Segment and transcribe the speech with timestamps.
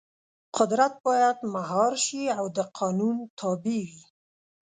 [0.57, 4.01] قدرت باید مهار شي او د قانون تابع وي.